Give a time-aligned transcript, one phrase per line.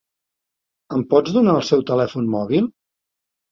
[0.97, 2.73] Em pots donar el seu telèfon mòbil?